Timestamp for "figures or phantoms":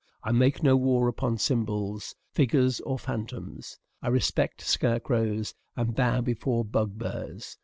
2.33-3.77